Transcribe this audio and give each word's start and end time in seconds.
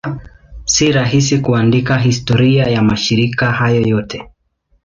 Si 0.75 0.91
rahisi 0.91 1.37
kuandika 1.41 1.97
historia 1.97 2.65
ya 2.69 2.81
mashirika 2.81 3.51
hayo 3.51 3.81
yote. 3.81 4.29